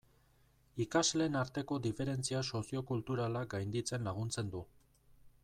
Ikasleen 0.85 1.37
arteko 1.41 1.77
diferentzia 1.83 2.41
soziokulturalak 2.49 3.53
gainditzen 3.53 4.11
laguntzen 4.11 4.53
du. 4.57 4.65